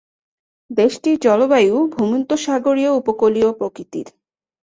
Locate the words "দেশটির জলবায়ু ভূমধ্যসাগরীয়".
0.69-2.91